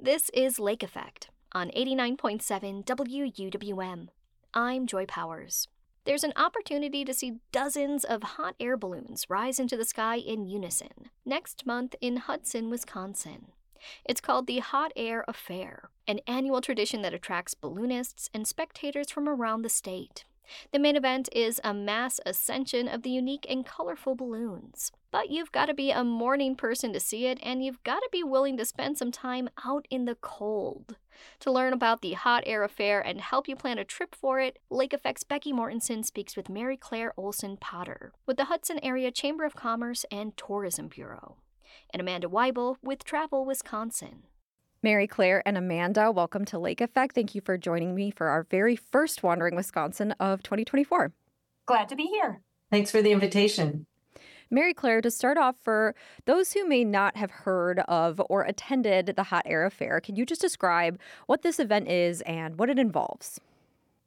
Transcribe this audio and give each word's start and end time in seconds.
This 0.00 0.30
is 0.32 0.60
Lake 0.60 0.84
Effect 0.84 1.28
on 1.50 1.70
89.7 1.70 2.84
WUWM. 2.84 4.06
I'm 4.54 4.86
Joy 4.86 5.06
Powers. 5.06 5.66
There's 6.04 6.22
an 6.22 6.32
opportunity 6.36 7.04
to 7.04 7.12
see 7.12 7.40
dozens 7.50 8.04
of 8.04 8.22
hot 8.22 8.54
air 8.60 8.76
balloons 8.76 9.28
rise 9.28 9.58
into 9.58 9.76
the 9.76 9.84
sky 9.84 10.14
in 10.14 10.46
unison 10.46 11.10
next 11.26 11.66
month 11.66 11.96
in 12.00 12.18
Hudson, 12.18 12.70
Wisconsin. 12.70 13.46
It's 14.04 14.20
called 14.20 14.46
the 14.46 14.60
Hot 14.60 14.92
Air 14.94 15.24
Affair, 15.26 15.90
an 16.06 16.20
annual 16.28 16.60
tradition 16.60 17.02
that 17.02 17.12
attracts 17.12 17.54
balloonists 17.54 18.30
and 18.32 18.46
spectators 18.46 19.10
from 19.10 19.28
around 19.28 19.62
the 19.62 19.68
state. 19.68 20.24
The 20.72 20.78
main 20.78 20.96
event 20.96 21.28
is 21.32 21.60
a 21.64 21.74
mass 21.74 22.20
ascension 22.24 22.88
of 22.88 23.02
the 23.02 23.10
unique 23.10 23.46
and 23.48 23.64
colorful 23.64 24.14
balloons. 24.14 24.92
But 25.10 25.30
you've 25.30 25.52
got 25.52 25.66
to 25.66 25.74
be 25.74 25.90
a 25.90 26.04
morning 26.04 26.54
person 26.54 26.92
to 26.92 27.00
see 27.00 27.26
it, 27.26 27.38
and 27.42 27.64
you've 27.64 27.82
got 27.82 28.00
to 28.00 28.08
be 28.12 28.22
willing 28.22 28.56
to 28.58 28.64
spend 28.64 28.98
some 28.98 29.10
time 29.10 29.48
out 29.64 29.86
in 29.90 30.04
the 30.04 30.16
cold. 30.16 30.96
To 31.40 31.50
learn 31.50 31.72
about 31.72 32.02
the 32.02 32.12
Hot 32.12 32.44
Air 32.46 32.62
Affair 32.62 33.00
and 33.00 33.20
help 33.20 33.48
you 33.48 33.56
plan 33.56 33.78
a 33.78 33.84
trip 33.84 34.14
for 34.14 34.38
it, 34.40 34.58
Lake 34.70 34.92
Effect's 34.92 35.24
Becky 35.24 35.52
Mortensen 35.52 36.04
speaks 36.04 36.36
with 36.36 36.48
Mary 36.48 36.76
Claire 36.76 37.12
Olson 37.16 37.56
Potter 37.56 38.12
with 38.26 38.36
the 38.36 38.44
Hudson 38.44 38.78
Area 38.82 39.10
Chamber 39.10 39.44
of 39.44 39.56
Commerce 39.56 40.04
and 40.12 40.36
Tourism 40.36 40.88
Bureau, 40.88 41.38
and 41.92 42.00
Amanda 42.00 42.28
Weibel 42.28 42.76
with 42.82 43.04
Travel 43.04 43.44
Wisconsin. 43.44 44.24
Mary 44.80 45.08
Claire 45.08 45.42
and 45.44 45.58
Amanda, 45.58 46.12
welcome 46.12 46.44
to 46.44 46.56
Lake 46.56 46.80
Effect. 46.80 47.12
Thank 47.12 47.34
you 47.34 47.40
for 47.40 47.58
joining 47.58 47.96
me 47.96 48.12
for 48.12 48.28
our 48.28 48.46
very 48.48 48.76
first 48.76 49.24
Wandering 49.24 49.56
Wisconsin 49.56 50.12
of 50.20 50.40
2024. 50.44 51.10
Glad 51.66 51.88
to 51.88 51.96
be 51.96 52.04
here. 52.04 52.42
Thanks 52.70 52.92
for 52.92 53.02
the 53.02 53.10
invitation. 53.10 53.86
Mary 54.52 54.72
Claire, 54.72 55.00
to 55.00 55.10
start 55.10 55.36
off, 55.36 55.56
for 55.60 55.96
those 56.26 56.52
who 56.52 56.66
may 56.66 56.84
not 56.84 57.16
have 57.16 57.32
heard 57.32 57.80
of 57.88 58.22
or 58.30 58.42
attended 58.42 59.14
the 59.16 59.24
Hot 59.24 59.42
Air 59.46 59.66
Affair, 59.66 60.00
can 60.00 60.14
you 60.14 60.24
just 60.24 60.40
describe 60.40 61.00
what 61.26 61.42
this 61.42 61.58
event 61.58 61.88
is 61.88 62.20
and 62.20 62.56
what 62.56 62.70
it 62.70 62.78
involves? 62.78 63.40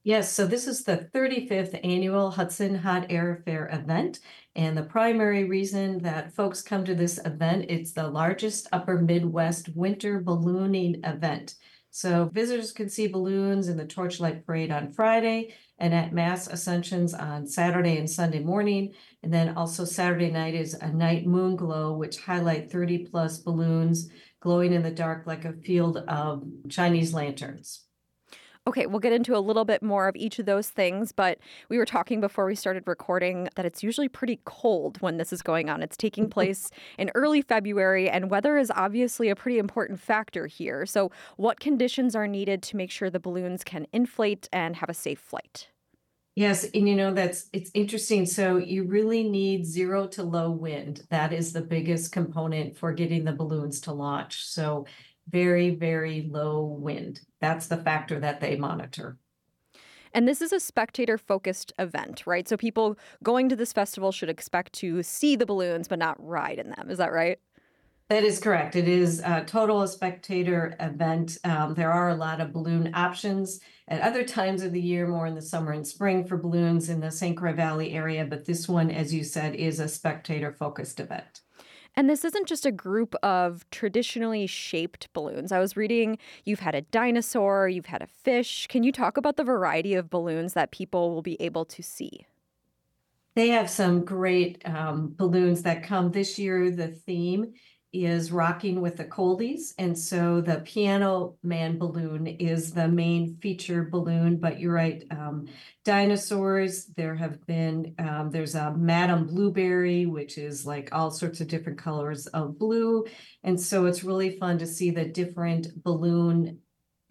Yes, 0.04 0.32
so 0.34 0.48
this 0.48 0.66
is 0.66 0.84
the 0.84 1.10
35th 1.14 1.80
annual 1.84 2.32
Hudson 2.32 2.74
Hot 2.74 3.06
Air 3.12 3.44
Fair 3.46 3.70
event. 3.72 4.20
And 4.56 4.76
the 4.76 4.82
primary 4.82 5.44
reason 5.44 6.00
that 6.00 6.34
folks 6.34 6.64
come 6.64 6.84
to 6.86 6.96
this 6.96 7.20
event, 7.24 7.68
it's 7.70 7.92
the 7.92 8.08
largest 8.08 8.68
upper 8.72 9.00
Midwest 9.00 9.70
winter 9.76 10.20
ballooning 10.20 11.02
event. 11.04 11.54
So 11.92 12.32
visitors 12.34 12.72
can 12.72 12.90
see 12.90 13.06
balloons 13.06 13.68
in 13.68 13.78
the 13.78 13.86
Torchlight 13.86 14.44
Parade 14.44 14.72
on 14.72 14.92
Friday 14.92 15.54
and 15.78 15.94
at 15.94 16.14
mass 16.14 16.48
ascensions 16.48 17.14
on 17.14 17.46
Saturday 17.46 18.00
and 18.00 18.10
Sunday 18.10 18.40
morning. 18.40 18.94
And 19.22 19.32
then 19.32 19.56
also 19.56 19.86
Saturday 19.86 20.32
night 20.32 20.56
is 20.56 20.74
a 20.74 20.92
night 20.92 21.28
moon 21.28 21.56
glow, 21.56 21.94
which 21.94 22.22
highlight 22.22 22.72
30 22.72 23.06
plus 23.06 23.38
balloons 23.38 24.10
glowing 24.40 24.74
in 24.74 24.82
the 24.82 24.90
dark 24.90 25.28
like 25.28 25.46
a 25.46 25.54
field 25.54 25.98
of 25.98 26.44
Chinese 26.70 27.14
lanterns. 27.14 27.86
Okay, 28.68 28.86
we'll 28.86 29.00
get 29.00 29.12
into 29.12 29.36
a 29.36 29.40
little 29.40 29.66
bit 29.66 29.82
more 29.82 30.08
of 30.08 30.16
each 30.16 30.38
of 30.38 30.46
those 30.46 30.70
things, 30.70 31.12
but 31.12 31.40
we 31.70 31.80
were 31.80 31.86
talking 31.86 32.22
before 32.22 32.46
we 32.46 32.54
started 32.54 32.84
recording 32.86 33.50
that 33.56 33.66
it's 33.66 33.82
usually 33.82 34.08
pretty 34.08 34.40
cold 34.46 35.02
when 35.02 35.18
this 35.18 35.34
is 35.34 35.42
going 35.42 35.68
on. 35.68 35.82
It's 35.82 35.98
taking 35.98 36.26
mm-hmm. 36.26 36.32
place 36.32 36.70
in 37.00 37.10
early 37.16 37.42
February, 37.42 38.08
and 38.08 38.30
weather 38.30 38.60
is 38.60 38.72
obviously 38.76 39.30
a 39.30 39.36
pretty 39.36 39.58
important 39.58 40.00
factor 40.00 40.46
here. 40.46 40.86
So, 40.86 41.10
what 41.38 41.60
conditions 41.60 42.16
are 42.16 42.28
needed 42.28 42.62
to 42.64 42.78
make 42.78 42.92
sure 42.92 43.10
the 43.10 43.20
balloons 43.20 43.64
can 43.64 43.88
inflate 43.92 44.48
and 44.54 44.76
have 44.76 44.90
a 44.90 44.94
safe 44.94 45.20
flight? 45.20 45.70
Yes, 46.36 46.64
and 46.74 46.88
you 46.88 46.96
know 46.96 47.14
that's 47.14 47.50
it's 47.52 47.72
interesting. 47.74 48.26
So 48.26 48.56
you 48.56 48.86
really 48.86 49.28
need 49.28 49.66
zero 49.66 50.08
to 50.08 50.24
low 50.24 50.50
wind. 50.50 51.06
That 51.10 51.34
is 51.34 51.52
the 51.52 51.62
biggest 51.62 52.14
component 52.14 52.78
for 52.78 52.94
getting 52.94 53.26
the 53.26 53.34
balloons 53.34 53.82
to 53.82 53.92
launch. 53.92 54.46
So 54.46 54.86
very, 55.30 55.72
very 55.72 56.28
low 56.30 56.64
wind. 56.66 57.22
That's 57.40 57.68
the 57.68 57.78
factor 57.78 58.20
that 58.20 58.42
they 58.42 58.56
monitor. 58.56 59.18
And 60.14 60.28
this 60.28 60.42
is 60.42 60.52
a 60.52 60.60
spectator 60.60 61.18
focused 61.18 61.72
event, 61.80 62.24
right? 62.26 62.48
So 62.48 62.58
people 62.58 62.98
going 63.24 63.48
to 63.50 63.56
this 63.56 63.72
festival 63.72 64.12
should 64.12 64.30
expect 64.30 64.74
to 64.74 65.04
see 65.04 65.36
the 65.36 65.46
balloons 65.46 65.88
but 65.88 66.00
not 66.00 66.18
ride 66.20 66.60
in 66.60 66.70
them. 66.70 66.90
Is 66.90 66.98
that 66.98 67.14
right? 67.14 67.40
That 68.10 68.26
is 68.26 68.40
correct. 68.40 68.76
It 68.76 68.90
is 68.90 69.22
a 69.22 69.46
total 69.46 69.88
spectator 69.88 70.76
event. 70.82 71.38
Um, 71.46 71.76
there 71.76 71.94
are 71.94 72.10
a 72.10 72.16
lot 72.16 72.42
of 72.42 72.52
balloon 72.52 72.92
options 72.94 73.62
at 73.88 74.02
other 74.02 74.26
times 74.26 74.64
of 74.64 74.74
the 74.74 74.82
year, 74.82 75.08
more 75.08 75.28
in 75.28 75.36
the 75.36 75.42
summer 75.42 75.72
and 75.72 75.88
spring 75.88 76.26
for 76.26 76.36
balloons 76.36 76.90
in 76.90 77.00
the 77.00 77.10
St. 77.10 77.38
Croix 77.38 77.54
Valley 77.54 77.94
area. 77.94 78.26
But 78.26 78.44
this 78.44 78.68
one, 78.68 78.92
as 78.92 79.14
you 79.14 79.24
said, 79.24 79.56
is 79.56 79.80
a 79.80 79.88
spectator 79.88 80.52
focused 80.52 81.00
event. 81.00 81.40
And 81.96 82.10
this 82.10 82.24
isn't 82.24 82.48
just 82.48 82.66
a 82.66 82.72
group 82.72 83.16
of 83.22 83.70
traditionally 83.70 84.48
shaped 84.48 85.12
balloons. 85.14 85.52
I 85.52 85.60
was 85.60 85.76
reading 85.76 86.18
you've 86.46 86.62
had 86.62 86.76
a 86.76 86.82
dinosaur, 86.82 87.68
you've 87.68 87.88
had 87.88 88.02
a 88.02 88.08
fish. 88.08 88.68
Can 88.68 88.84
you 88.84 88.92
talk 88.92 89.18
about 89.18 89.36
the 89.36 89.44
variety 89.44 89.94
of 89.94 90.10
balloons 90.10 90.54
that 90.54 90.72
people 90.72 91.14
will 91.14 91.22
be 91.22 91.42
able 91.42 91.66
to 91.66 91.84
see? 91.84 92.26
They 93.36 93.50
have 93.50 93.70
some 93.70 94.04
great 94.04 94.62
um, 94.68 95.14
balloons 95.18 95.64
that 95.64 95.84
come 95.84 96.12
this 96.12 96.38
year. 96.38 96.70
The 96.70 96.90
theme 96.90 97.54
is 97.94 98.32
rocking 98.32 98.80
with 98.80 98.96
the 98.96 99.04
coldies 99.04 99.74
and 99.78 99.98
so 99.98 100.40
the 100.40 100.62
piano 100.62 101.36
man 101.44 101.78
balloon 101.78 102.26
is 102.26 102.72
the 102.72 102.88
main 102.88 103.36
feature 103.42 103.84
balloon 103.92 104.38
but 104.38 104.60
you're 104.60 104.74
right 104.74 105.04
um, 105.12 105.46
dinosaurs 105.84 106.86
there 106.96 107.16
have 107.16 107.46
been 107.46 107.94
um, 108.00 108.30
there's 108.32 108.56
a 108.56 108.74
Madame 108.78 109.28
Blueberry 109.28 110.06
which 110.06 110.38
is 110.38 110.66
like 110.66 110.88
all 110.94 111.12
sorts 111.12 111.42
of 111.42 111.50
different 111.50 111.78
colors 111.78 112.28
of 112.28 112.58
blue 112.58 113.06
and 113.44 113.60
so 113.60 113.86
it's 113.86 114.04
really 114.04 114.38
fun 114.38 114.58
to 114.58 114.66
see 114.66 114.90
the 114.90 115.06
different 115.06 115.84
balloon 115.84 116.60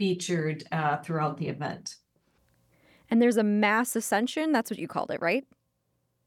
featured 0.01 0.65
uh, 0.73 0.97
throughout 0.97 1.37
the 1.37 1.49
event. 1.49 1.97
And 3.11 3.21
there's 3.21 3.37
a 3.37 3.43
mass 3.43 3.95
ascension 3.95 4.51
that's 4.51 4.71
what 4.71 4.79
you 4.79 4.89
called 4.89 5.11
it 5.11 5.21
right 5.21 5.45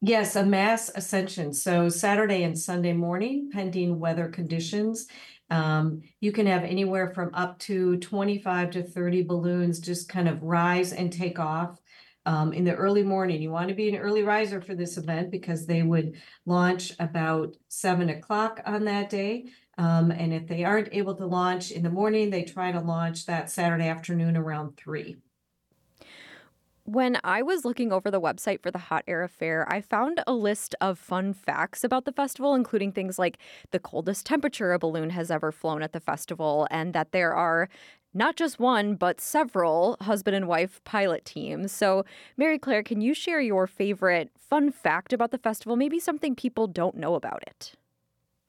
Yes, 0.06 0.36
a 0.36 0.46
mass 0.46 0.91
ascension. 0.94 1.53
So 1.53 1.88
Saturday 1.88 2.44
and 2.44 2.59
Sunday 2.59 2.91
morning, 2.91 3.50
pending 3.53 4.02
weather 4.02 4.28
conditions. 4.28 5.08
Um, 5.50 6.02
you 6.19 6.34
can 6.34 6.46
have 6.46 6.66
anywhere 6.66 7.12
from 7.14 7.34
up 7.34 7.58
to 7.59 7.96
25 8.00 8.72
to 8.72 8.84
30 8.84 9.24
balloons 9.24 9.80
just 9.80 10.09
kind 10.09 10.28
of 10.28 10.44
rise 10.44 10.91
and 10.91 11.12
take 11.12 11.40
off 11.40 11.80
um, 12.25 12.52
in 12.52 12.66
the 12.66 12.75
early 12.75 13.03
morning. 13.03 13.41
You 13.41 13.52
want 13.52 13.69
to 13.69 13.75
be 13.75 13.88
an 13.88 13.96
early 13.96 14.24
riser 14.24 14.59
for 14.59 14.75
this 14.75 14.97
event 14.97 15.31
because 15.31 15.66
they 15.66 15.84
would 15.84 16.18
launch 16.46 16.91
about 17.00 17.56
seven 17.70 18.09
o'clock 18.09 18.59
on 18.66 18.84
that 18.84 19.09
day. 19.09 19.46
Um, 19.78 20.12
and 20.12 20.34
if 20.34 20.47
they 20.47 20.66
aren't 20.66 20.94
able 20.94 21.16
to 21.16 21.25
launch 21.25 21.72
in 21.72 21.81
the 21.81 21.90
morning, 21.90 22.30
they 22.30 22.44
try 22.44 22.74
to 22.74 22.81
launch 22.81 23.25
that 23.28 23.50
Saturday 23.50 23.88
afternoon 23.88 24.35
around 24.35 24.75
three. 24.75 25.22
When 26.86 27.18
I 27.24 27.42
was 27.42 27.64
looking 27.64 27.94
over 27.94 28.12
the 28.12 28.20
website 28.20 28.62
for 28.62 28.70
the 28.70 28.78
Hot 28.78 29.06
Air 29.08 29.24
Affair, 29.24 29.66
I 29.72 29.80
found 29.80 30.22
a 30.28 30.34
list 30.34 30.76
of 30.82 31.00
fun 31.00 31.34
facts 31.34 31.82
about 31.82 32.04
the 32.04 32.12
festival, 32.12 32.56
including 32.56 32.92
things 32.92 33.18
like 33.18 33.38
the 33.72 33.80
coldest 33.80 34.26
temperature 34.26 34.74
a 34.74 34.80
balloon 34.80 35.12
has 35.12 35.32
ever 35.32 35.54
flown 35.54 35.82
at 35.82 35.94
the 35.94 36.02
festival, 36.02 36.68
and 36.70 36.94
that 36.94 37.14
there 37.14 37.34
are 37.34 37.70
not 38.14 38.36
just 38.36 38.60
one, 38.60 38.96
but 38.96 39.22
several 39.22 39.96
husband 40.02 40.36
and 40.36 40.46
wife 40.48 40.84
pilot 40.84 41.24
teams. 41.24 41.72
So, 41.72 42.04
Mary 42.36 42.60
Claire, 42.60 42.84
can 42.84 43.00
you 43.00 43.14
share 43.14 43.40
your 43.40 43.66
favorite 43.66 44.30
fun 44.38 44.70
fact 44.70 45.14
about 45.14 45.32
the 45.32 45.38
festival? 45.38 45.78
Maybe 45.78 46.02
something 46.02 46.36
people 46.36 46.68
don't 46.68 46.96
know 46.96 47.16
about 47.16 47.44
it. 47.48 47.76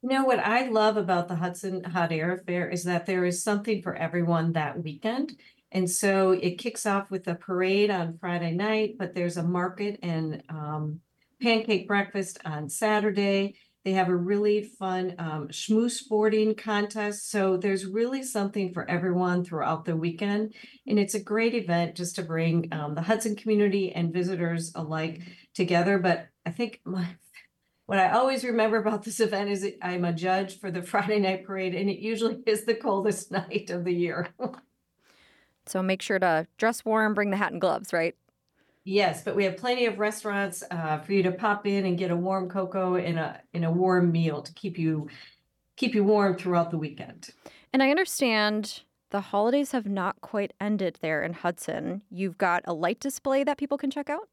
You 0.03 0.11
know, 0.11 0.25
what 0.25 0.41
I 0.41 0.69
love 0.69 0.99
about 0.99 1.28
the 1.28 1.37
Hudson 1.37 1.83
Hot 1.84 2.12
Air 2.12 2.33
Affair 2.33 2.69
is 2.69 2.84
that 2.84 3.06
there 3.06 3.25
is 3.25 3.43
something 3.43 3.81
for 3.81 3.95
everyone 3.95 4.53
that 4.53 4.83
weekend. 4.83 5.37
And 5.74 5.90
so 5.90 6.30
it 6.30 6.58
kicks 6.58 6.86
off 6.86 7.10
with 7.10 7.26
a 7.26 7.34
parade 7.34 7.90
on 7.90 8.16
Friday 8.18 8.52
night, 8.52 8.94
but 8.96 9.12
there's 9.12 9.36
a 9.36 9.42
market 9.42 9.98
and 10.02 10.40
um, 10.48 11.00
pancake 11.42 11.88
breakfast 11.88 12.38
on 12.44 12.68
Saturday. 12.68 13.56
They 13.84 13.92
have 13.92 14.08
a 14.08 14.16
really 14.16 14.62
fun 14.62 15.16
um, 15.18 15.48
schmooze 15.48 15.90
sporting 15.90 16.54
contest. 16.54 17.28
So 17.28 17.56
there's 17.56 17.84
really 17.84 18.22
something 18.22 18.72
for 18.72 18.88
everyone 18.88 19.44
throughout 19.44 19.84
the 19.84 19.97
weekend. 19.97 20.54
And 20.86 20.98
it's 20.98 21.15
a 21.15 21.21
great 21.21 21.54
event 21.54 21.97
just 21.97 22.15
to 22.16 22.22
bring 22.22 22.68
um, 22.72 22.94
the 22.94 23.03
Hudson 23.03 23.34
community 23.34 23.92
and 23.92 24.12
visitors 24.12 24.72
alike 24.77 25.22
together. 25.54 25.98
But 25.98 26.28
I 26.47 26.50
think 26.50 26.80
my 26.84 27.09
what 27.86 27.98
I 27.98 28.12
always 28.12 28.44
remember 28.44 28.78
about 28.78 29.03
this 29.03 29.20
event 29.20 29.50
is 29.50 29.60
that 29.60 29.77
I'm 29.82 30.06
a 30.06 30.12
judge 30.12 30.59
for 30.59 30.70
the 30.70 30.82
Friday 30.91 31.18
night 31.18 31.44
parade, 31.44 31.74
and 31.74 31.91
it 31.91 31.98
usually 31.98 32.38
is 32.47 32.65
the 32.65 32.74
coldest 32.74 33.30
night 33.32 33.68
of 33.68 33.84
the 33.84 33.92
year. 33.92 34.28
So 35.66 35.83
make 35.83 36.03
sure 36.03 36.19
to 36.19 36.47
dress 36.59 36.84
warm, 36.84 37.15
bring 37.15 37.31
the 37.31 37.37
hat 37.37 37.53
and 37.53 37.61
gloves, 37.61 37.93
right? 37.93 38.15
Yes, 38.84 39.22
but 39.22 39.34
we 39.34 39.45
have 39.45 39.57
plenty 39.57 39.87
of 39.87 39.99
restaurants 39.99 40.63
uh, 40.71 40.99
for 40.99 41.13
you 41.13 41.22
to 41.22 41.33
pop 41.33 41.66
in 41.66 41.87
and 41.87 41.97
get 41.97 42.11
a 42.11 42.16
warm 42.16 42.51
cocoa 42.51 42.97
and 42.97 43.19
a 43.19 43.41
in 43.55 43.65
a 43.65 43.72
warm 43.72 44.13
meal 44.13 44.43
to 44.43 44.53
keep 44.53 44.78
you 44.78 45.09
keep 45.77 45.95
you 45.95 46.05
warm 46.05 46.37
throughout 46.37 46.71
the 46.71 46.78
weekend. 46.78 47.31
And 47.72 47.83
I 47.83 47.91
understand 47.91 48.83
the 49.11 49.21
holidays 49.21 49.72
have 49.72 49.87
not 49.87 50.21
quite 50.21 50.53
ended 50.61 50.99
there 51.01 51.22
in 51.22 51.33
Hudson. 51.33 52.03
You've 52.11 52.37
got 52.37 52.63
a 52.66 52.75
light 52.75 53.01
display 53.01 53.43
that 53.45 53.59
people 53.59 53.78
can 53.78 53.91
check 53.91 54.11
out. 54.11 54.28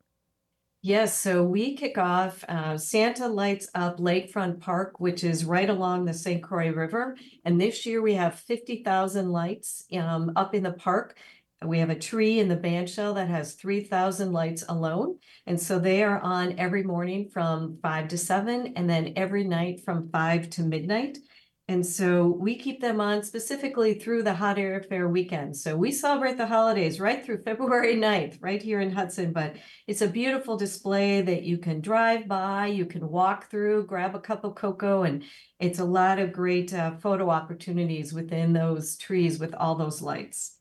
Yes, 0.83 1.16
so 1.16 1.44
we 1.44 1.75
kick 1.75 2.00
off 2.00 2.44
uh, 2.50 2.75
Santa 2.75 3.28
Lights 3.28 3.69
Up 3.75 4.00
Lakefront 4.00 4.60
Park, 4.60 5.00
which 5.00 5.24
is 5.24 5.45
right 5.45 5.69
along 5.69 6.06
the 6.06 6.13
St. 6.13 6.42
Croix 6.42 6.72
River. 6.72 7.16
And 7.45 7.62
this 7.62 7.86
year 7.86 8.01
we 8.01 8.16
have 8.16 8.39
50,000 8.39 9.30
lights 9.30 9.86
um, 9.94 10.31
up 10.36 10.56
in 10.56 10.63
the 10.63 10.74
park. 10.74 11.18
We 11.63 11.78
have 11.78 11.92
a 11.92 12.00
tree 12.00 12.39
in 12.39 12.48
the 12.48 12.57
bandshell 12.57 13.13
that 13.13 13.28
has 13.28 13.54
3,000 13.54 14.31
lights 14.31 14.63
alone. 14.68 15.19
And 15.45 15.62
so 15.62 15.78
they 15.78 16.01
are 16.01 16.19
on 16.19 16.57
every 16.57 16.81
morning 16.81 17.30
from 17.30 17.78
5 17.83 18.07
to 18.07 18.18
7 18.18 18.74
and 18.75 18.89
then 18.89 19.13
every 19.16 19.44
night 19.44 19.81
from 19.86 20.10
5 20.10 20.50
to 20.50 20.63
midnight. 20.63 21.19
And 21.67 21.85
so 21.85 22.27
we 22.27 22.57
keep 22.57 22.81
them 22.81 22.99
on 22.99 23.23
specifically 23.23 23.93
through 23.93 24.23
the 24.23 24.33
hot 24.33 24.59
air 24.59 24.83
fair 24.89 25.07
weekend. 25.07 25.55
So 25.55 25.77
we 25.77 25.91
celebrate 25.91 26.37
the 26.37 26.45
holidays 26.47 26.99
right 26.99 27.23
through 27.23 27.43
February 27.45 27.95
9th, 27.95 28.37
right 28.41 28.61
here 28.61 28.81
in 28.81 28.91
Hudson. 28.91 29.31
But 29.31 29.55
it's 29.87 30.01
a 30.01 30.07
beautiful 30.07 30.57
display 30.57 31.21
that 31.21 31.43
you 31.43 31.57
can 31.57 31.79
drive 31.79 32.27
by, 32.27 32.67
you 32.67 32.85
can 32.85 33.07
walk 33.07 33.49
through, 33.49 33.85
grab 33.85 34.15
a 34.15 34.19
cup 34.19 34.43
of 34.43 34.55
cocoa, 34.55 35.03
and 35.03 35.23
it's 35.59 35.79
a 35.79 35.85
lot 35.85 36.19
of 36.19 36.33
great 36.33 36.73
uh, 36.73 36.97
photo 36.97 37.29
opportunities 37.29 38.11
within 38.11 38.53
those 38.53 38.97
trees 38.97 39.39
with 39.39 39.53
all 39.53 39.75
those 39.75 40.01
lights. 40.01 40.57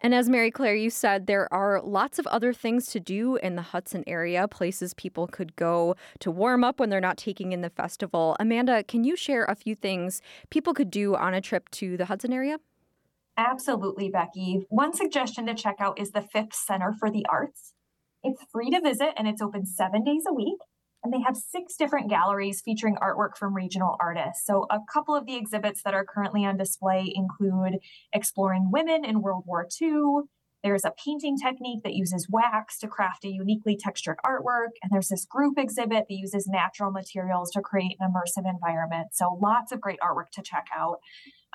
And 0.00 0.14
as 0.14 0.28
Mary 0.28 0.50
Claire, 0.50 0.74
you 0.74 0.90
said, 0.90 1.26
there 1.26 1.52
are 1.52 1.80
lots 1.82 2.18
of 2.18 2.26
other 2.26 2.52
things 2.52 2.86
to 2.88 3.00
do 3.00 3.36
in 3.36 3.56
the 3.56 3.62
Hudson 3.62 4.04
area, 4.06 4.46
places 4.46 4.92
people 4.94 5.26
could 5.26 5.56
go 5.56 5.96
to 6.20 6.30
warm 6.30 6.62
up 6.62 6.78
when 6.78 6.90
they're 6.90 7.00
not 7.00 7.16
taking 7.16 7.52
in 7.52 7.62
the 7.62 7.70
festival. 7.70 8.36
Amanda, 8.38 8.82
can 8.84 9.04
you 9.04 9.16
share 9.16 9.44
a 9.44 9.54
few 9.54 9.74
things 9.74 10.20
people 10.50 10.74
could 10.74 10.90
do 10.90 11.16
on 11.16 11.32
a 11.32 11.40
trip 11.40 11.70
to 11.70 11.96
the 11.96 12.06
Hudson 12.06 12.32
area? 12.32 12.58
Absolutely, 13.36 14.10
Becky. 14.10 14.66
One 14.68 14.92
suggestion 14.92 15.46
to 15.46 15.54
check 15.54 15.76
out 15.80 15.98
is 15.98 16.10
the 16.10 16.22
Phipps 16.22 16.64
Center 16.64 16.92
for 16.92 17.10
the 17.10 17.24
Arts. 17.28 17.72
It's 18.22 18.42
free 18.52 18.70
to 18.70 18.80
visit 18.80 19.10
and 19.16 19.26
it's 19.26 19.42
open 19.42 19.66
seven 19.66 20.04
days 20.04 20.24
a 20.28 20.32
week 20.32 20.58
and 21.04 21.12
they 21.12 21.20
have 21.20 21.36
six 21.36 21.76
different 21.76 22.08
galleries 22.08 22.62
featuring 22.64 22.96
artwork 22.96 23.36
from 23.38 23.54
regional 23.54 23.96
artists. 24.00 24.46
So, 24.46 24.66
a 24.70 24.80
couple 24.92 25.14
of 25.14 25.26
the 25.26 25.36
exhibits 25.36 25.82
that 25.82 25.94
are 25.94 26.04
currently 26.04 26.44
on 26.44 26.56
display 26.56 27.12
include 27.14 27.78
Exploring 28.12 28.70
Women 28.72 29.04
in 29.04 29.20
World 29.20 29.44
War 29.46 29.68
II. 29.80 30.22
There's 30.62 30.86
a 30.86 30.94
painting 31.04 31.36
technique 31.36 31.82
that 31.84 31.92
uses 31.92 32.26
wax 32.30 32.78
to 32.78 32.88
craft 32.88 33.26
a 33.26 33.28
uniquely 33.28 33.76
textured 33.76 34.16
artwork. 34.24 34.70
And 34.82 34.90
there's 34.90 35.08
this 35.08 35.26
group 35.26 35.58
exhibit 35.58 36.06
that 36.08 36.14
uses 36.14 36.46
natural 36.46 36.90
materials 36.90 37.50
to 37.50 37.60
create 37.60 37.98
an 38.00 38.10
immersive 38.10 38.48
environment. 38.48 39.08
So, 39.12 39.38
lots 39.40 39.72
of 39.72 39.80
great 39.82 40.00
artwork 40.00 40.30
to 40.32 40.42
check 40.42 40.66
out. 40.74 41.00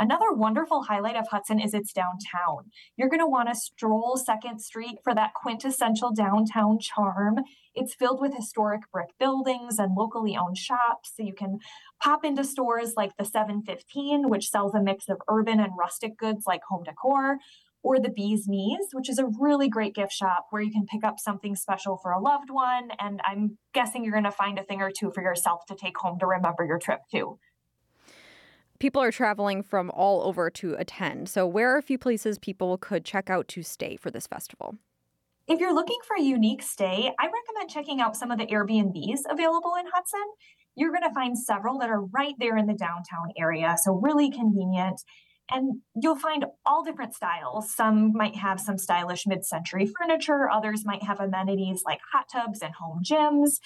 Another 0.02 0.32
wonderful 0.32 0.84
highlight 0.84 1.18
of 1.18 1.28
Hudson 1.28 1.60
is 1.60 1.74
its 1.74 1.92
downtown. 1.92 2.72
You're 2.96 3.10
going 3.10 3.20
to 3.20 3.28
want 3.28 3.50
to 3.50 3.56
stroll 3.56 4.16
Second 4.16 4.62
Street 4.62 4.96
for 5.04 5.14
that 5.14 5.34
quintessential 5.34 6.14
downtown 6.14 6.80
charm. 6.80 7.40
It's 7.76 7.96
filled 7.96 8.22
with 8.22 8.34
historic 8.34 8.90
brick 8.94 9.10
buildings 9.20 9.78
and 9.78 9.98
locally 9.98 10.38
owned 10.38 10.58
shops. 10.58 11.12
So 11.16 11.24
you 11.24 11.34
can 11.34 11.58
pop 12.02 12.24
into 12.24 12.46
stores 12.46 12.94
like 12.96 13.12
the 13.18 13.26
715, 13.26 14.30
which 14.30 14.48
sells 14.48 14.74
a 14.74 14.82
mix 14.82 15.10
of 15.10 15.18
urban 15.30 15.60
and 15.60 15.74
rustic 15.78 16.18
goods 16.18 16.46
like 16.48 16.62
home 16.70 16.84
decor, 16.86 17.38
or 17.84 18.00
the 18.00 18.10
Bee's 18.10 18.46
Knees, 18.48 18.88
which 18.94 19.10
is 19.10 19.20
a 19.20 19.30
really 19.38 19.68
great 19.68 19.96
gift 19.96 20.14
shop 20.14 20.46
where 20.50 20.62
you 20.62 20.72
can 20.72 20.86
pick 20.86 21.04
up 21.04 21.20
something 21.20 21.58
special 21.58 21.98
for 21.98 22.12
a 22.12 22.22
loved 22.22 22.50
one. 22.50 22.92
And 23.00 23.20
I'm 23.26 23.58
guessing 23.74 24.06
you're 24.06 24.14
going 24.14 24.24
to 24.24 24.32
find 24.32 24.58
a 24.58 24.64
thing 24.64 24.82
or 24.82 24.92
two 24.98 25.12
for 25.14 25.22
yourself 25.22 25.66
to 25.68 25.76
take 25.76 25.98
home 25.98 26.20
to 26.20 26.26
remember 26.26 26.66
your 26.66 26.80
trip 26.80 27.02
too 27.12 27.38
people 28.80 29.02
are 29.02 29.12
traveling 29.12 29.62
from 29.62 29.92
all 29.92 30.24
over 30.24 30.50
to 30.50 30.74
attend. 30.76 31.30
So, 31.30 31.46
where 31.46 31.74
are 31.74 31.78
a 31.78 31.84
few 31.84 31.98
places 31.98 32.40
people 32.40 32.78
could 32.78 33.06
check 33.06 33.30
out 33.30 33.48
to 33.50 33.64
stay 33.64 33.96
for 33.98 34.10
this 34.10 34.28
festival? 34.28 34.78
If 35.48 35.60
you're 35.60 35.74
looking 35.74 35.98
for 36.08 36.16
a 36.16 36.22
unique 36.22 36.62
stay, 36.62 37.12
I 37.20 37.26
recommend 37.26 37.70
checking 37.70 38.02
out 38.02 38.16
some 38.16 38.32
of 38.32 38.38
the 38.38 38.46
Airbnbs 38.46 39.22
available 39.30 39.74
in 39.80 39.86
Hudson. 39.92 40.26
You're 40.76 40.92
going 40.92 41.08
to 41.08 41.14
find 41.14 41.38
several 41.38 41.80
that 41.80 41.90
are 41.90 42.06
right 42.06 42.36
there 42.40 42.56
in 42.56 42.68
the 42.68 42.76
downtown 42.76 43.34
area, 43.38 43.76
so 43.84 43.94
really 43.94 44.30
convenient. 44.30 45.02
And 45.52 45.82
you'll 45.96 46.20
find 46.20 46.46
all 46.66 46.84
different 46.84 47.16
styles. 47.16 47.74
Some 47.74 48.14
might 48.14 48.36
have 48.36 48.60
some 48.60 48.78
stylish 48.78 49.26
mid 49.26 49.44
century 49.44 49.92
furniture, 50.00 50.50
others 50.50 50.86
might 50.86 51.02
have 51.02 51.20
amenities 51.20 51.82
like 51.84 52.00
hot 52.14 52.28
tubs 52.32 52.62
and 52.62 52.74
home 52.76 53.02
gyms. 53.04 53.58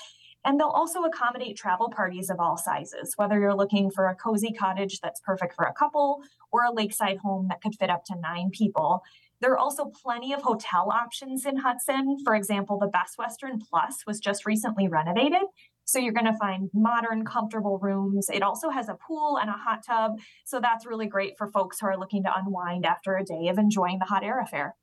And 0.45 0.59
they'll 0.59 0.67
also 0.67 1.03
accommodate 1.03 1.55
travel 1.55 1.89
parties 1.89 2.29
of 2.29 2.39
all 2.39 2.57
sizes, 2.57 3.13
whether 3.15 3.39
you're 3.39 3.55
looking 3.55 3.89
for 3.89 4.07
a 4.07 4.15
cozy 4.15 4.51
cottage 4.51 4.99
that's 5.01 5.21
perfect 5.21 5.55
for 5.55 5.65
a 5.65 5.73
couple 5.73 6.21
or 6.51 6.63
a 6.63 6.73
lakeside 6.73 7.17
home 7.17 7.47
that 7.49 7.61
could 7.61 7.75
fit 7.75 7.89
up 7.89 8.03
to 8.05 8.15
nine 8.19 8.49
people. 8.51 9.03
There 9.41 9.51
are 9.51 9.57
also 9.57 9.85
plenty 9.85 10.31
of 10.31 10.41
hotel 10.41 10.89
options 10.89 11.45
in 11.45 11.57
Hudson. 11.57 12.17
For 12.23 12.33
example, 12.33 12.79
the 12.79 12.87
Best 12.87 13.17
Western 13.17 13.59
Plus 13.59 14.05
was 14.07 14.19
just 14.19 14.45
recently 14.45 14.87
renovated. 14.87 15.41
So 15.85 15.99
you're 15.99 16.13
going 16.13 16.31
to 16.31 16.37
find 16.37 16.69
modern, 16.73 17.25
comfortable 17.25 17.77
rooms. 17.77 18.29
It 18.31 18.41
also 18.41 18.69
has 18.69 18.87
a 18.87 18.95
pool 18.95 19.37
and 19.37 19.49
a 19.49 19.53
hot 19.53 19.85
tub. 19.85 20.13
So 20.45 20.61
that's 20.61 20.85
really 20.85 21.07
great 21.07 21.37
for 21.37 21.47
folks 21.47 21.79
who 21.79 21.87
are 21.87 21.97
looking 21.97 22.23
to 22.23 22.31
unwind 22.33 22.85
after 22.85 23.17
a 23.17 23.25
day 23.25 23.49
of 23.49 23.57
enjoying 23.57 23.99
the 23.99 24.05
hot 24.05 24.23
air 24.23 24.39
affair. 24.39 24.75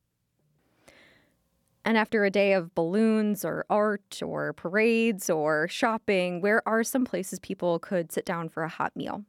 And 1.84 1.96
after 1.96 2.24
a 2.24 2.30
day 2.30 2.52
of 2.52 2.74
balloons 2.74 3.44
or 3.44 3.64
art 3.70 4.20
or 4.22 4.52
parades 4.52 5.30
or 5.30 5.66
shopping, 5.68 6.40
where 6.40 6.66
are 6.68 6.84
some 6.84 7.04
places 7.04 7.38
people 7.38 7.78
could 7.78 8.12
sit 8.12 8.24
down 8.24 8.48
for 8.48 8.62
a 8.62 8.68
hot 8.68 8.94
meal? 8.94 9.24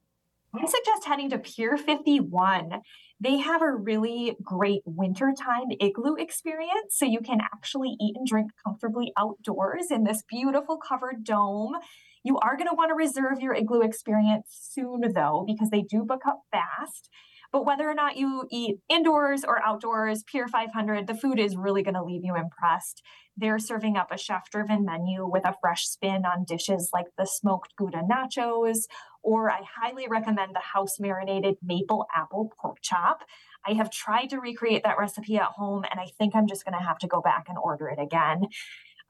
I 0.53 0.65
suggest 0.65 1.06
heading 1.06 1.30
to 1.30 1.39
Pier 1.39 1.77
51. 1.77 2.81
They 3.21 3.38
have 3.38 3.62
a 3.62 3.71
really 3.71 4.36
great 4.44 4.81
wintertime 4.83 5.68
igloo 5.80 6.15
experience. 6.15 6.98
So 6.98 7.06
you 7.06 7.21
can 7.21 7.39
actually 7.39 7.95
eat 8.01 8.18
and 8.18 8.27
drink 8.27 8.51
comfortably 8.65 9.13
outdoors 9.18 9.92
in 9.92 10.04
this 10.04 10.24
beautiful 10.30 10.77
covered 10.77 11.24
dome. 11.24 11.75
You 12.24 12.38
are 12.39 12.57
going 12.57 12.68
to 12.68 12.75
want 12.75 12.89
to 12.89 12.95
reserve 12.95 13.39
your 13.39 13.56
igloo 13.56 13.81
experience 13.81 14.47
soon, 14.50 15.13
though, 15.15 15.45
because 15.47 15.69
they 15.69 15.83
do 15.83 16.04
book 16.04 16.24
up 16.27 16.42
fast. 16.51 17.09
But 17.51 17.65
whether 17.65 17.89
or 17.89 17.94
not 17.94 18.15
you 18.15 18.48
eat 18.50 18.77
indoors 18.89 19.44
or 19.44 19.62
outdoors, 19.62 20.24
Pier 20.24 20.48
500, 20.48 21.06
the 21.06 21.15
food 21.15 21.38
is 21.38 21.57
really 21.57 21.83
going 21.83 21.95
to 21.95 22.03
leave 22.03 22.24
you 22.24 22.36
impressed. 22.36 23.01
They're 23.36 23.59
serving 23.59 23.98
up 23.98 24.12
a 24.12 24.18
chef 24.18 24.50
driven 24.50 24.86
menu 24.86 25.27
with 25.27 25.45
a 25.45 25.56
fresh 25.59 25.86
spin 25.86 26.24
on 26.25 26.45
dishes 26.45 26.89
like 26.94 27.07
the 27.18 27.25
smoked 27.25 27.75
Gouda 27.75 28.03
nachos, 28.09 28.83
or 29.21 29.51
I 29.51 29.62
highly 29.81 30.07
recommend 30.09 30.56
the 30.56 30.59
house 30.59 31.00
marinated 31.00 31.56
maple 31.62 32.06
apple 32.15 32.51
pork 32.59 32.77
chop. 32.81 33.24
I 33.65 33.74
have 33.74 33.92
tried 33.92 34.27
to 34.27 34.39
recreate 34.39 34.83
that 34.83 34.97
recipe 34.97 35.38
at 35.38 35.44
home, 35.44 35.83
and 35.89 36.00
I 36.00 36.07
think 36.18 36.36
I'm 36.36 36.47
just 36.47 36.65
going 36.65 36.77
to 36.77 36.86
have 36.86 36.97
to 37.00 37.07
go 37.07 37.21
back 37.21 37.45
and 37.50 37.57
order 37.57 37.89
it 37.89 38.00
again. 38.01 38.44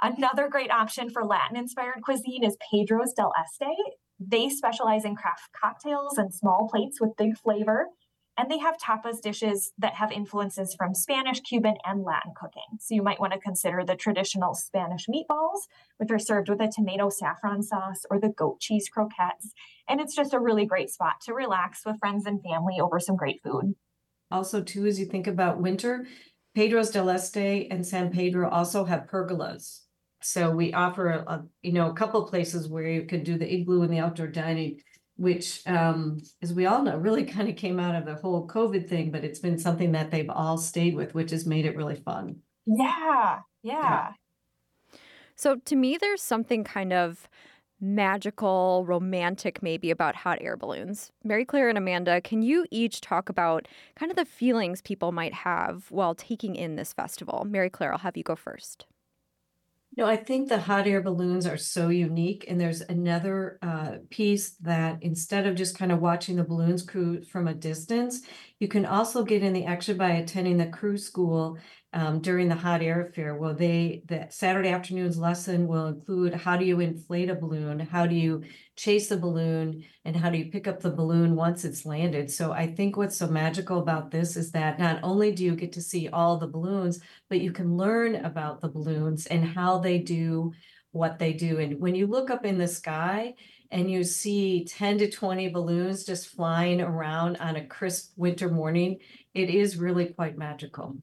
Another 0.01 0.49
great 0.49 0.71
option 0.71 1.11
for 1.11 1.23
Latin 1.23 1.55
inspired 1.55 2.01
cuisine 2.03 2.43
is 2.43 2.57
Pedro's 2.71 3.13
del 3.13 3.33
Este. 3.39 3.69
They 4.19 4.49
specialize 4.49 5.05
in 5.05 5.15
craft 5.15 5.49
cocktails 5.59 6.17
and 6.17 6.33
small 6.33 6.67
plates 6.71 6.99
with 6.99 7.15
big 7.17 7.37
flavor. 7.37 7.87
And 8.37 8.49
they 8.49 8.59
have 8.59 8.77
tapas 8.77 9.21
dishes 9.21 9.73
that 9.77 9.95
have 9.95 10.11
influences 10.11 10.73
from 10.73 10.95
Spanish, 10.95 11.41
Cuban, 11.41 11.75
and 11.85 12.03
Latin 12.03 12.31
cooking. 12.35 12.77
So 12.79 12.95
you 12.95 13.03
might 13.03 13.19
want 13.19 13.33
to 13.33 13.39
consider 13.39 13.83
the 13.83 13.95
traditional 13.95 14.55
Spanish 14.55 15.07
meatballs, 15.07 15.67
which 15.97 16.11
are 16.11 16.19
served 16.19 16.49
with 16.49 16.61
a 16.61 16.71
tomato 16.73 17.09
saffron 17.09 17.61
sauce, 17.61 18.05
or 18.09 18.19
the 18.19 18.29
goat 18.29 18.59
cheese 18.59 18.89
croquettes. 18.89 19.53
And 19.87 19.99
it's 19.99 20.15
just 20.15 20.33
a 20.33 20.39
really 20.39 20.65
great 20.65 20.89
spot 20.89 21.15
to 21.25 21.33
relax 21.33 21.85
with 21.85 21.99
friends 21.99 22.25
and 22.25 22.41
family 22.41 22.79
over 22.79 22.99
some 22.99 23.17
great 23.17 23.41
food. 23.43 23.75
Also, 24.31 24.63
too, 24.63 24.85
as 24.85 24.97
you 24.97 25.05
think 25.05 25.27
about 25.27 25.61
winter, 25.61 26.07
Pedro's 26.55 26.89
del 26.89 27.09
Este 27.09 27.67
and 27.69 27.85
San 27.85 28.11
Pedro 28.11 28.49
also 28.49 28.85
have 28.85 29.07
pergolas. 29.07 29.81
So 30.21 30.51
we 30.51 30.73
offer 30.73 31.09
a, 31.09 31.43
you 31.61 31.73
know 31.73 31.89
a 31.89 31.93
couple 31.93 32.27
places 32.27 32.69
where 32.69 32.87
you 32.87 33.05
can 33.05 33.23
do 33.23 33.37
the 33.37 33.51
igloo 33.51 33.81
and 33.81 33.91
the 33.91 33.99
outdoor 33.99 34.27
dining 34.27 34.79
which, 35.21 35.61
um, 35.67 36.19
as 36.41 36.53
we 36.53 36.65
all 36.65 36.81
know, 36.81 36.97
really 36.97 37.23
kind 37.35 37.47
of 37.47 37.55
came 37.55 37.79
out 37.79 37.95
of 37.95 38.05
the 38.05 38.15
whole 38.15 38.47
COVID 38.47 38.89
thing, 38.89 39.11
but 39.11 39.23
it's 39.23 39.39
been 39.39 39.59
something 39.59 39.91
that 39.91 40.09
they've 40.09 40.29
all 40.29 40.57
stayed 40.57 40.95
with, 40.95 41.13
which 41.13 41.31
has 41.31 41.45
made 41.45 41.65
it 41.65 41.75
really 41.75 41.95
fun. 41.95 42.37
Yeah, 42.65 43.39
yeah. 43.61 44.13
So 45.35 45.55
to 45.55 45.75
me, 45.75 45.97
there's 45.97 46.21
something 46.21 46.63
kind 46.63 46.91
of 46.91 47.29
magical, 47.79 48.83
romantic, 48.87 49.63
maybe 49.63 49.89
about 49.89 50.15
hot 50.15 50.37
air 50.41 50.55
balloons. 50.55 51.11
Mary 51.23 51.45
Claire 51.45 51.69
and 51.69 51.77
Amanda, 51.77 52.21
can 52.21 52.41
you 52.43 52.65
each 52.69 53.01
talk 53.01 53.27
about 53.29 53.67
kind 53.95 54.11
of 54.11 54.17
the 54.17 54.25
feelings 54.25 54.81
people 54.81 55.11
might 55.11 55.33
have 55.33 55.89
while 55.89 56.13
taking 56.13 56.55
in 56.55 56.75
this 56.75 56.93
festival? 56.93 57.45
Mary 57.47 57.69
Claire, 57.69 57.93
I'll 57.93 57.99
have 57.99 58.17
you 58.17 58.23
go 58.23 58.35
first. 58.35 58.85
No, 59.97 60.05
I 60.05 60.15
think 60.15 60.47
the 60.47 60.59
hot 60.59 60.87
air 60.87 61.01
balloons 61.01 61.45
are 61.45 61.57
so 61.57 61.89
unique. 61.89 62.45
And 62.47 62.59
there's 62.59 62.81
another 62.81 63.59
uh, 63.61 63.97
piece 64.09 64.51
that 64.61 65.03
instead 65.03 65.45
of 65.45 65.55
just 65.55 65.77
kind 65.77 65.91
of 65.91 65.99
watching 65.99 66.37
the 66.37 66.43
balloons 66.45 66.81
cruise 66.81 67.27
from 67.27 67.47
a 67.47 67.53
distance, 67.53 68.21
You 68.61 68.67
can 68.67 68.85
also 68.85 69.23
get 69.23 69.41
in 69.41 69.53
the 69.53 69.65
action 69.65 69.97
by 69.97 70.11
attending 70.11 70.57
the 70.57 70.67
crew 70.67 70.95
school 70.95 71.57
um, 71.93 72.21
during 72.21 72.47
the 72.47 72.53
hot 72.53 72.83
air 72.83 73.11
fair. 73.15 73.35
Well, 73.35 73.55
they 73.55 74.03
the 74.05 74.27
Saturday 74.29 74.69
afternoon's 74.69 75.17
lesson 75.17 75.67
will 75.67 75.87
include 75.87 76.35
how 76.35 76.57
do 76.57 76.63
you 76.63 76.79
inflate 76.79 77.31
a 77.31 77.33
balloon, 77.33 77.79
how 77.79 78.05
do 78.05 78.13
you 78.13 78.43
chase 78.75 79.09
a 79.09 79.17
balloon, 79.17 79.83
and 80.05 80.15
how 80.15 80.29
do 80.29 80.37
you 80.37 80.51
pick 80.51 80.67
up 80.67 80.79
the 80.79 80.91
balloon 80.91 81.35
once 81.35 81.65
it's 81.65 81.87
landed. 81.87 82.29
So 82.29 82.51
I 82.51 82.67
think 82.67 82.97
what's 82.97 83.17
so 83.17 83.25
magical 83.25 83.79
about 83.79 84.11
this 84.11 84.37
is 84.37 84.51
that 84.51 84.77
not 84.77 84.99
only 85.01 85.31
do 85.31 85.43
you 85.43 85.55
get 85.55 85.71
to 85.73 85.81
see 85.81 86.07
all 86.09 86.37
the 86.37 86.45
balloons, 86.45 86.99
but 87.29 87.41
you 87.41 87.51
can 87.51 87.75
learn 87.75 88.17
about 88.17 88.61
the 88.61 88.69
balloons 88.69 89.25
and 89.25 89.43
how 89.43 89.79
they 89.79 89.97
do 89.97 90.53
what 90.91 91.17
they 91.17 91.33
do. 91.33 91.57
And 91.57 91.79
when 91.79 91.95
you 91.95 92.05
look 92.05 92.29
up 92.29 92.45
in 92.45 92.59
the 92.59 92.67
sky 92.67 93.33
and 93.71 93.89
you 93.89 94.03
see 94.03 94.65
10 94.65 94.99
to 94.99 95.09
20 95.09 95.49
balloons 95.49 96.03
just 96.03 96.27
flying 96.27 96.81
around 96.81 97.37
on 97.37 97.55
a 97.55 97.65
crisp 97.65 98.11
winter 98.17 98.49
morning, 98.49 98.99
it 99.33 99.49
is 99.49 99.77
really 99.77 100.07
quite 100.07 100.37
magical. 100.37 100.97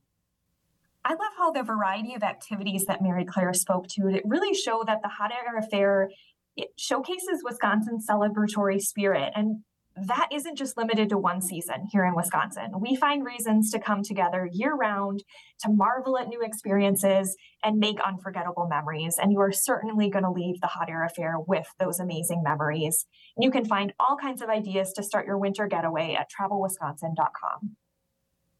I 1.04 1.12
love 1.12 1.32
how 1.38 1.52
the 1.52 1.62
variety 1.62 2.14
of 2.14 2.22
activities 2.22 2.84
that 2.84 3.02
Mary 3.02 3.24
Claire 3.24 3.54
spoke 3.54 3.88
to, 3.88 4.08
it 4.08 4.22
really 4.26 4.54
show 4.54 4.84
that 4.86 5.00
the 5.02 5.08
Hot 5.08 5.32
Air 5.32 5.62
Fair 5.70 6.10
it 6.58 6.70
showcases 6.76 7.42
Wisconsin's 7.44 8.06
celebratory 8.06 8.80
spirit. 8.80 9.32
And 9.36 9.62
that 10.06 10.28
isn't 10.32 10.56
just 10.56 10.76
limited 10.76 11.08
to 11.10 11.18
one 11.18 11.40
season 11.40 11.86
here 11.90 12.04
in 12.04 12.14
Wisconsin. 12.14 12.72
We 12.80 12.96
find 12.96 13.24
reasons 13.24 13.70
to 13.72 13.78
come 13.78 14.02
together 14.02 14.48
year 14.52 14.74
round 14.74 15.24
to 15.60 15.70
marvel 15.70 16.18
at 16.18 16.28
new 16.28 16.40
experiences 16.42 17.36
and 17.64 17.78
make 17.78 18.00
unforgettable 18.00 18.68
memories. 18.68 19.16
And 19.20 19.32
you 19.32 19.40
are 19.40 19.52
certainly 19.52 20.10
going 20.10 20.24
to 20.24 20.30
leave 20.30 20.60
the 20.60 20.66
Hot 20.66 20.88
Air 20.88 21.04
Affair 21.04 21.36
with 21.38 21.66
those 21.78 22.00
amazing 22.00 22.42
memories. 22.42 23.06
You 23.38 23.50
can 23.50 23.64
find 23.64 23.92
all 23.98 24.16
kinds 24.16 24.42
of 24.42 24.48
ideas 24.48 24.92
to 24.94 25.02
start 25.02 25.26
your 25.26 25.38
winter 25.38 25.66
getaway 25.66 26.16
at 26.18 26.28
travelwisconsin.com. 26.30 27.76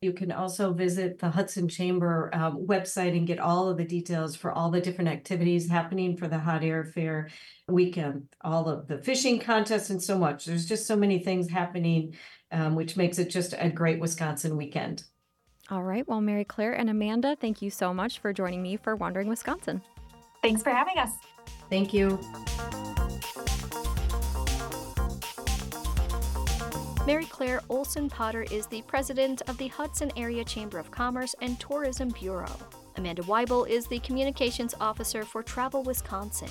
You 0.00 0.12
can 0.12 0.31
also 0.31 0.73
visit 0.73 1.19
the 1.19 1.28
Hudson 1.28 1.69
Chamber 1.69 2.31
um, 2.33 2.64
website 2.67 3.17
and 3.17 3.26
get 3.26 3.40
all 3.40 3.69
of 3.69 3.76
the 3.76 3.85
details 3.85 4.37
for 4.37 4.52
all 4.52 4.71
the 4.71 4.81
different 4.81 5.11
activities 5.11 5.69
happening 5.69 6.17
for 6.17 6.28
the 6.28 6.38
Hot 6.38 6.62
Air 6.62 6.85
Fair 6.85 7.31
weekend, 7.67 8.28
all 8.43 8.69
of 8.69 8.87
the 8.87 8.99
fishing 8.99 9.40
contests 9.40 9.90
and 9.90 10.00
so 10.00 10.17
much. 10.17 10.45
There's 10.45 10.67
just 10.67 10.87
so 10.87 10.95
many 10.95 11.19
things 11.19 11.50
happening, 11.50 12.14
um, 12.52 12.76
which 12.76 12.97
makes 12.97 13.19
it 13.19 13.28
just 13.28 13.55
a 13.59 13.69
great 13.69 13.99
Wisconsin 13.99 14.57
weekend. 14.57 15.02
All 15.69 15.83
right. 15.83 16.07
Well, 16.07 16.21
Mary 16.21 16.45
Claire 16.45 16.75
and 16.75 16.88
Amanda, 16.88 17.37
thank 17.40 17.61
you 17.61 17.69
so 17.69 17.93
much 17.93 18.21
for 18.21 18.33
joining 18.33 18.62
me 18.62 18.76
for 18.76 18.95
Wandering 18.95 19.28
Wisconsin. 19.28 19.83
Thanks 20.43 20.62
for 20.62 20.71
having 20.71 20.97
us. 20.97 21.11
Thank 21.69 21.93
you. 21.93 22.21
Mary 27.09 27.25
Claire 27.25 27.62
Olson 27.71 28.11
Potter 28.11 28.45
is 28.50 28.67
the 28.67 28.83
president 28.83 29.41
of 29.49 29.57
the 29.57 29.69
Hudson 29.69 30.12
Area 30.15 30.45
Chamber 30.45 30.79
of 30.79 30.91
Commerce 30.91 31.35
and 31.41 31.59
Tourism 31.59 32.11
Bureau. 32.11 32.55
Amanda 32.99 33.23
Weibel 33.23 33.67
is 33.67 33.87
the 33.87 33.99
communications 34.00 34.75
officer 34.79 35.25
for 35.25 35.43
Travel 35.43 35.83
Wisconsin. 35.83 36.50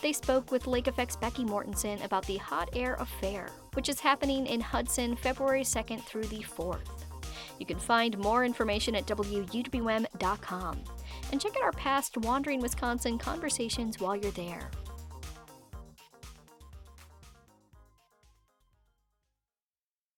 They 0.00 0.14
spoke 0.14 0.50
with 0.50 0.66
Lake 0.66 0.88
Effect's 0.88 1.16
Becky 1.16 1.44
Mortensen 1.44 2.02
about 2.02 2.24
the 2.26 2.38
Hot 2.38 2.70
Air 2.72 2.94
Affair, 2.94 3.50
which 3.74 3.90
is 3.90 4.00
happening 4.00 4.46
in 4.46 4.58
Hudson 4.58 5.16
February 5.16 5.64
2nd 5.64 6.00
through 6.00 6.28
the 6.28 6.40
4th. 6.40 7.04
You 7.60 7.66
can 7.66 7.78
find 7.78 8.16
more 8.16 8.42
information 8.42 8.96
at 8.96 9.04
WUWM.com 9.04 10.80
and 11.30 11.40
check 11.42 11.56
out 11.58 11.62
our 11.62 11.72
past 11.72 12.16
Wandering 12.16 12.60
Wisconsin 12.60 13.18
conversations 13.18 14.00
while 14.00 14.16
you're 14.16 14.30
there. 14.30 14.70